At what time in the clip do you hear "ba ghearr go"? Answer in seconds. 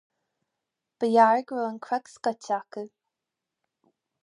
1.01-1.59